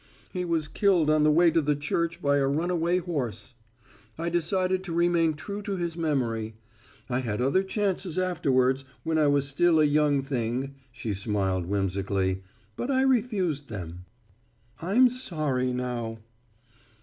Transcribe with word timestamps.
He 0.33 0.45
was 0.45 0.67
killed 0.67 1.11
on 1.11 1.21
the 1.21 1.29
way 1.29 1.51
to 1.51 1.61
the 1.61 1.75
church 1.75 2.23
by 2.23 2.37
a 2.37 2.47
runaway 2.47 2.97
horse. 2.97 3.53
I 4.17 4.29
decided 4.29 4.83
to 4.85 4.95
remain 4.95 5.35
true 5.35 5.61
to 5.61 5.75
his 5.77 5.95
memory. 5.95 6.55
I 7.07 7.19
had 7.19 7.39
other 7.39 7.61
chances 7.61 8.17
afterwards, 8.17 8.83
when 9.03 9.19
I 9.19 9.27
was 9.27 9.47
still 9.47 9.79
a 9.79 9.83
young 9.85 10.23
thing," 10.23 10.73
she 10.91 11.13
smiled 11.13 11.67
whimsically, 11.67 12.41
"but 12.75 12.89
I 12.89 13.03
refused 13.03 13.69
them. 13.69 14.05
I'm 14.81 15.07
sorry 15.07 15.71
now." 15.71 16.17